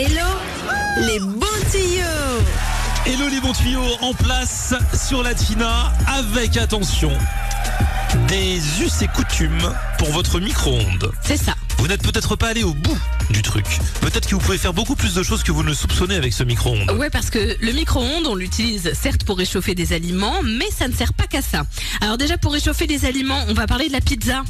Hello 0.00 0.28
les 1.08 1.18
bons 1.18 1.70
tuyaux 1.72 2.44
Hello 3.04 3.28
les 3.28 3.40
bons 3.40 3.52
tuyaux 3.52 3.82
en 4.00 4.14
place 4.14 4.72
sur 4.94 5.24
la 5.24 5.34
Tina 5.34 5.92
avec 6.06 6.56
attention 6.56 7.10
des 8.28 8.58
us 8.80 9.02
et 9.02 9.08
coutumes 9.08 9.74
pour 9.98 10.10
votre 10.12 10.38
micro-ondes. 10.38 11.10
C'est 11.24 11.36
ça. 11.36 11.56
Vous 11.78 11.88
n'êtes 11.88 12.02
peut-être 12.02 12.36
pas 12.36 12.48
allé 12.48 12.62
au 12.62 12.74
bout 12.74 12.96
du 13.30 13.42
truc. 13.42 13.66
Peut-être 14.00 14.28
que 14.28 14.36
vous 14.36 14.40
pouvez 14.40 14.58
faire 14.58 14.72
beaucoup 14.72 14.94
plus 14.94 15.14
de 15.14 15.22
choses 15.24 15.42
que 15.42 15.50
vous 15.50 15.64
ne 15.64 15.68
le 15.68 15.74
soupçonnez 15.74 16.14
avec 16.14 16.32
ce 16.32 16.44
micro-ondes. 16.44 16.92
Ouais, 16.92 17.10
parce 17.10 17.30
que 17.30 17.56
le 17.60 17.72
micro-ondes, 17.72 18.26
on 18.28 18.36
l'utilise 18.36 18.92
certes 18.92 19.24
pour 19.24 19.36
réchauffer 19.36 19.74
des 19.74 19.92
aliments, 19.92 20.42
mais 20.44 20.70
ça 20.70 20.86
ne 20.86 20.92
sert 20.92 21.12
pas 21.12 21.26
qu'à 21.26 21.42
ça. 21.42 21.64
Alors 22.00 22.18
déjà, 22.18 22.38
pour 22.38 22.52
réchauffer 22.52 22.86
des 22.86 23.04
aliments, 23.04 23.44
on 23.48 23.54
va 23.54 23.66
parler 23.66 23.88
de 23.88 23.92
la 23.92 24.00
pizza. 24.00 24.44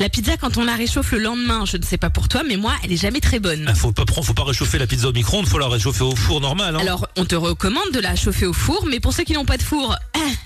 La 0.00 0.08
pizza, 0.08 0.36
quand 0.36 0.56
on 0.56 0.64
la 0.64 0.74
réchauffe 0.74 1.12
le 1.12 1.18
lendemain, 1.18 1.64
je 1.64 1.76
ne 1.76 1.82
sais 1.82 1.98
pas 1.98 2.10
pour 2.10 2.28
toi, 2.28 2.42
mais 2.46 2.56
moi, 2.56 2.72
elle 2.82 2.92
est 2.92 2.96
jamais 2.96 3.20
très 3.20 3.38
bonne. 3.38 3.66
Ah, 3.68 3.74
faut 3.74 3.92
pas 3.92 4.04
prendre, 4.04 4.26
faut 4.26 4.34
pas 4.34 4.44
réchauffer 4.44 4.78
la 4.78 4.86
pizza 4.86 5.08
au 5.08 5.12
micro-ondes, 5.12 5.46
faut 5.46 5.58
la 5.58 5.68
réchauffer 5.68 6.04
au 6.04 6.16
four 6.16 6.40
normal. 6.40 6.76
Hein. 6.76 6.80
Alors, 6.80 7.06
on 7.16 7.24
te 7.24 7.34
recommande 7.34 7.90
de 7.92 8.00
la 8.00 8.16
chauffer 8.16 8.46
au 8.46 8.52
four, 8.52 8.86
mais 8.86 9.00
pour 9.00 9.12
ceux 9.12 9.24
qui 9.24 9.34
n'ont 9.34 9.44
pas 9.44 9.58
de 9.58 9.62
four, 9.62 9.96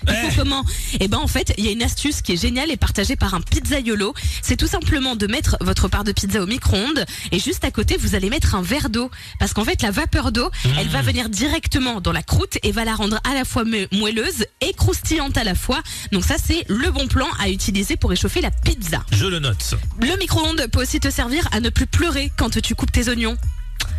il 0.07 0.13
faut 0.13 0.41
comment 0.41 0.63
Eh 0.99 1.07
ben, 1.07 1.17
en 1.17 1.27
fait, 1.27 1.53
il 1.57 1.65
y 1.65 1.67
a 1.67 1.71
une 1.71 1.83
astuce 1.83 2.21
qui 2.21 2.33
est 2.33 2.41
géniale 2.41 2.71
et 2.71 2.77
partagée 2.77 3.15
par 3.15 3.33
un 3.33 3.41
pizzaiolo. 3.41 4.13
C'est 4.41 4.57
tout 4.57 4.67
simplement 4.67 5.15
de 5.15 5.27
mettre 5.27 5.57
votre 5.61 5.87
part 5.87 6.03
de 6.03 6.11
pizza 6.11 6.41
au 6.41 6.45
micro-ondes 6.45 7.05
et 7.31 7.39
juste 7.39 7.63
à 7.63 7.71
côté, 7.71 7.97
vous 7.97 8.15
allez 8.15 8.29
mettre 8.29 8.55
un 8.55 8.61
verre 8.61 8.89
d'eau. 8.89 9.09
Parce 9.39 9.53
qu'en 9.53 9.65
fait, 9.65 9.81
la 9.81 9.91
vapeur 9.91 10.31
d'eau, 10.31 10.49
elle 10.77 10.89
va 10.89 11.01
venir 11.01 11.29
directement 11.29 12.01
dans 12.01 12.11
la 12.11 12.23
croûte 12.23 12.57
et 12.63 12.71
va 12.71 12.85
la 12.85 12.95
rendre 12.95 13.19
à 13.29 13.33
la 13.33 13.45
fois 13.45 13.63
moelleuse 13.91 14.45
et 14.61 14.73
croustillante 14.73 15.37
à 15.37 15.43
la 15.43 15.55
fois. 15.55 15.81
Donc 16.11 16.23
ça, 16.23 16.35
c'est 16.43 16.63
le 16.67 16.91
bon 16.91 17.07
plan 17.07 17.27
à 17.39 17.49
utiliser 17.49 17.97
pour 17.97 18.09
réchauffer 18.09 18.41
la 18.41 18.51
pizza. 18.51 19.03
Je 19.11 19.25
le 19.25 19.39
note. 19.39 19.75
Le 20.01 20.17
micro-ondes 20.17 20.67
peut 20.71 20.81
aussi 20.81 20.99
te 20.99 21.09
servir 21.09 21.47
à 21.51 21.59
ne 21.59 21.69
plus 21.69 21.87
pleurer 21.87 22.31
quand 22.37 22.61
tu 22.61 22.75
coupes 22.75 22.91
tes 22.91 23.09
oignons. 23.09 23.37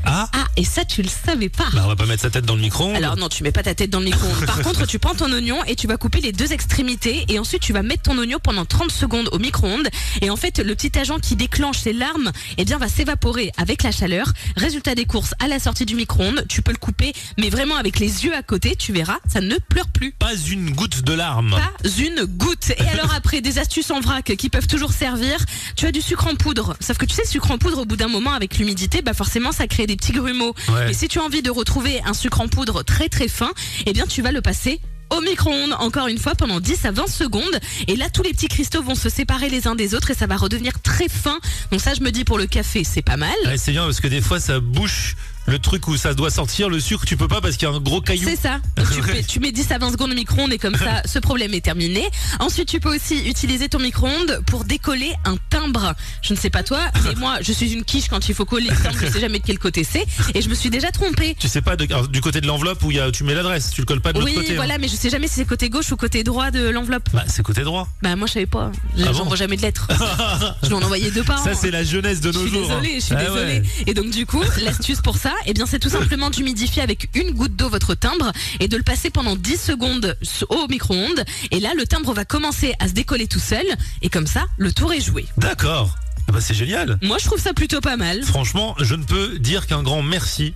Ah, 0.05 0.29
Ah, 0.33 0.45
et 0.57 0.65
ça, 0.65 0.85
tu 0.85 1.03
le 1.03 1.09
savais 1.09 1.49
pas. 1.49 1.67
bah 1.73 1.83
on 1.85 1.89
va 1.89 1.97
pas 1.97 2.07
mettre 2.07 2.23
sa 2.23 2.31
tête 2.31 2.45
dans 2.45 2.55
le 2.55 2.61
micro-ondes. 2.63 2.97
Alors 2.97 3.17
non, 3.17 3.29
tu 3.29 3.43
mets 3.43 3.53
pas 3.53 3.63
ta 3.63 3.75
tête 3.75 3.91
dans 3.91 3.99
le 4.01 4.07
micro-ondes. 4.07 4.47
Par 4.47 4.59
contre, 4.63 4.87
tu 4.87 4.99
prends 4.99 5.15
ton 5.15 5.31
oignon 5.33 5.63
et 5.67 5.77
tu 5.77 5.87
vas 5.87 5.97
couper 5.97 6.21
les 6.21 6.33
deux 6.33 6.53
extrémités 6.53 7.25
et 7.29 7.39
ensuite 7.39 7.63
tu 7.63 7.73
vas 7.73 7.83
mettre 7.83 8.03
ton 8.03 8.19
oignon 8.19 8.39
pendant 8.43 8.65
30 8.65 8.91
secondes 8.91 9.29
au 9.33 9.39
micro-ondes 9.39 9.89
et 10.23 10.31
en 10.31 10.37
fait, 10.37 10.59
le 10.59 10.75
petit 10.75 10.99
agent 10.99 11.19
qui 11.19 11.37
déclenche 11.37 11.85
les 11.85 11.93
larmes, 11.93 12.33
eh 12.57 12.65
bien 12.65 12.79
va 12.79 12.89
s'évaporer 12.89 13.53
avec 13.57 13.83
la 13.83 13.93
chaleur. 13.93 14.33
Résultat 14.57 14.95
des 14.95 15.05
courses 15.05 15.35
à 15.41 15.49
la 15.49 15.59
sortie 15.59 15.85
du 15.87 15.95
micro-ondes, 15.95 16.45
tu 16.49 16.63
peux 16.63 16.73
le 16.73 16.79
couper 16.79 17.13
mais 17.39 17.51
vraiment 17.51 17.77
avec 17.77 17.99
les 17.99 18.25
yeux 18.25 18.35
à 18.35 18.43
côté, 18.43 18.77
tu 18.77 18.93
verras, 18.93 19.19
ça 19.29 19.41
ne 19.41 19.57
pleure 19.69 19.89
plus. 19.89 20.13
Pas 20.13 20.35
une 20.35 20.71
goutte 20.71 21.03
de 21.03 21.13
larmes. 21.13 21.51
Pas 21.51 21.89
une 21.99 22.25
goutte. 22.25 22.71
Et 22.71 22.89
alors 22.89 23.13
après, 23.15 23.41
des 23.41 23.59
astuces 23.59 23.91
en 23.91 24.01
vrac 24.01 24.35
qui 24.37 24.49
peuvent 24.51 24.67
toujours 24.67 24.93
servir. 24.93 25.37
Tu 25.77 25.87
as 25.87 25.93
du 25.93 26.01
sucre 26.01 26.27
en 26.27 26.35
poudre. 26.35 26.77
Sauf 26.81 26.99
que 26.99 27.07
tu 27.07 27.15
sais, 27.15 27.23
le 27.23 27.29
sucre 27.29 27.51
en 27.51 27.59
poudre, 27.59 27.79
au 27.79 27.85
bout 27.85 27.97
d'un 27.97 28.09
moment, 28.09 28.33
avec 28.33 28.59
l'humidité, 28.59 29.03
bah 29.03 29.15
forcément, 29.15 29.53
ça 29.53 29.67
crée 29.67 29.78
des 29.87 29.97
petits 29.97 30.13
grumeaux. 30.13 30.55
Ouais. 30.69 30.87
Mais 30.87 30.93
si 30.93 31.09
tu 31.09 31.19
as 31.19 31.23
envie 31.23 31.43
de 31.43 31.51
retrouver 31.51 32.01
un 32.05 32.15
sucre 32.15 32.41
en 32.41 32.49
poudre 32.49 32.83
très 32.83 33.09
très 33.09 33.29
fin, 33.29 33.51
eh 33.87 33.93
bien, 33.93 34.07
tu 34.07 34.23
vas 34.23 34.33
le 34.33 34.41
passer 34.41 34.81
au 35.11 35.23
micro-ondes 35.23 35.75
encore 35.79 36.07
une 36.09 36.19
fois 36.19 36.35
pendant 36.35 36.61
10 36.61 36.85
à 36.85 36.91
20 36.91 37.07
secondes 37.09 37.59
et 37.87 37.97
là 37.97 38.11
tous 38.11 38.23
les 38.23 38.31
petits 38.35 38.49
cristaux 38.49 38.83
vont 38.83 38.95
se 38.95 39.09
séparer 39.09 39.49
les 39.49 39.67
uns 39.67 39.75
des 39.75 39.95
autres 39.95 40.11
et 40.11 40.15
ça 40.15 40.27
va 40.27 40.37
redevenir 40.37 40.83
très 40.83 41.09
fin 41.09 41.39
donc 41.73 41.81
ça 41.81 41.95
je 41.95 42.03
me 42.03 42.11
dis 42.11 42.25
pour 42.25 42.37
le 42.37 42.45
café 42.45 42.85
c'est 42.85 43.01
pas 43.01 43.17
mal 43.17 43.31
Ouais, 43.47 43.57
c'est 43.57 43.71
bien 43.73 43.85
parce 43.85 44.01
que 44.01 44.07
des 44.09 44.21
fois 44.21 44.39
ça 44.39 44.61
bouche 44.61 45.17
le 45.49 45.59
truc 45.59 45.89
où 45.89 45.97
ça 45.97 46.15
doit 46.15 46.31
sortir, 46.31 46.69
le 46.69 46.79
sucre 46.79 47.05
tu 47.07 47.17
peux 47.17 47.27
pas 47.29 47.41
parce 47.41 47.57
qu'il 47.57 47.67
y 47.69 47.71
a 47.71 47.75
un 47.75 47.81
gros 47.81 48.01
caillou. 48.01 48.25
C'est 48.29 48.37
ça. 48.37 48.61
Tu, 49.29 49.41
mets 49.41 49.53
10 49.53 49.73
à 49.73 49.79
20 49.79 49.93
secondes 49.93 50.13
au 50.13 50.15
micro-ondes 50.15 50.53
et 50.53 50.59
comme 50.59 50.75
ça, 50.77 51.03
ce 51.07 51.19
problème 51.19 51.53
est 51.55 51.61
terminé. 51.65 52.09
Ensuite, 52.41 52.69
tu 52.69 52.81
peux 52.81 52.95
aussi 52.95 53.29
utiliser 53.29 53.69
ton 53.69 53.79
micro-ondes 53.79 54.41
pour 54.47 54.65
décoller 54.65 55.13
un 55.25 55.37
timbre. 55.51 55.95
Je 56.23 56.35
ne 56.35 56.39
sais 56.39 56.51
pas 56.51 56.63
toi, 56.63 56.81
mais 57.05 57.15
moi, 57.15 57.39
je 57.41 57.53
suis 57.53 57.73
une 57.73 57.85
quiche 57.85 58.09
quand 58.09 58.29
il 58.29 58.35
faut 58.35 58.45
coller 58.45 58.69
le 58.71 58.77
timbre, 58.77 58.97
je 59.01 59.07
sais 59.11 59.21
jamais 59.21 59.39
de 59.39 59.45
quel 59.45 59.59
côté 59.59 59.85
c'est. 59.85 60.07
Et 60.35 60.43
je 60.43 60.49
me 60.49 60.55
suis 60.55 60.71
déjà 60.71 60.91
trompée. 60.91 61.37
Tu 61.39 61.49
sais 61.49 61.63
pas 61.63 61.77
de- 61.77 61.85
alors, 61.85 62.09
du 62.09 62.21
côté 62.21 62.41
de 62.41 62.47
l'enveloppe 62.47 62.83
où 62.85 62.91
il 62.91 62.97
y 62.97 63.01
a, 63.01 63.11
tu 63.11 63.25
mets 63.25 63.35
l'adresse, 63.35 63.71
tu 63.71 63.81
le 63.81 63.87
colles 63.87 64.01
pas 64.01 64.13
de 64.13 64.19
l'autre 64.19 64.31
Oui, 64.31 64.37
côté. 64.37 64.53
hein. 64.53 64.57
voilà, 64.57 64.79
mais 64.79 64.89
je 64.89 64.97
sais 64.97 65.11
jamais 65.11 65.29
si 65.29 65.35
c'est 65.35 65.45
côté 65.47 65.69
gauche 65.71 65.91
ou 65.93 65.97
côté 65.97 66.25
droit 66.25 66.51
de 66.51 66.69
l'enveloppe. 66.69 67.09
Bah, 67.13 67.25
c'est 67.29 67.43
côté 67.43 67.63
droit. 67.63 67.89
Bah, 68.03 68.17
moi, 68.17 68.27
je 68.27 68.35
savais 68.35 68.47
pas. 68.47 68.71
Ah 68.99 69.05
bon 69.07 69.13
J'envoie 69.15 69.37
jamais 69.37 69.57
de 69.57 69.63
lettres. 69.63 69.89
je 70.63 70.69
dois 70.69 70.79
en 70.79 70.83
envoyer 70.83 71.11
deux 71.11 71.25
par. 71.25 71.39
Ça 71.43 71.55
c'est 71.55 71.71
la 71.71 71.85
jeunesse 71.85 72.21
de 72.21 72.33
nos 72.33 72.47
jours. 72.47 72.71
hein. 72.71 72.81
désolée, 72.81 73.01
je 73.01 73.05
suis 73.05 73.15
Ah 73.17 73.25
désolée. 73.25 73.43
ouais. 73.61 73.63
Et 73.87 73.95
donc 73.95 74.11
du 74.11 74.27
coup, 74.27 74.43
l'astuce 74.63 75.01
pour 75.01 75.17
ça, 75.17 75.33
eh 75.47 75.55
bien 75.55 75.67
c'est 75.67 75.79
tout 75.79 75.89
simplement 75.89 76.31
d'humidifier 76.31 76.83
avec 76.83 77.09
une 77.15 77.33
goutte 77.33 77.57
d'eau 77.57 77.69
votre 77.69 77.95
timbre 77.95 78.33
et 78.61 78.69
de 78.69 78.77
le 78.77 78.83
passer 78.83 79.11
pendant 79.11 79.37
10 79.37 79.57
secondes 79.61 80.17
au 80.49 80.67
micro-ondes. 80.69 81.25
Et 81.51 81.61
là, 81.61 81.73
le 81.77 81.87
timbre 81.87 82.13
va 82.13 82.25
commencer 82.25 82.75
à 82.79 82.89
se 82.89 82.93
décoller 82.93 83.27
tout 83.27 83.39
seul. 83.41 83.65
Et 84.03 84.09
comme 84.09 84.27
ça, 84.27 84.47
le 84.57 84.73
tour 84.73 84.93
est 84.93 85.01
joué. 85.01 85.27
D'accord. 85.37 85.95
Ah 86.29 86.33
Bah, 86.33 86.41
c'est 86.41 86.55
génial. 86.55 86.99
Moi, 87.03 87.19
je 87.19 87.25
trouve 87.25 87.41
ça 87.41 87.55
plutôt 87.55 87.81
pas 87.81 87.97
mal. 87.97 88.23
Franchement, 88.23 88.75
je 88.81 88.95
ne 88.95 89.05
peux 89.05 89.39
dire 89.39 89.67
qu'un 89.67 89.83
grand 89.83 90.03
merci 90.03 90.55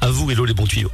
à 0.00 0.10
vous, 0.10 0.30
Hello 0.30 0.44
les 0.44 0.54
bons 0.54 0.66
tuyaux. 0.66 0.90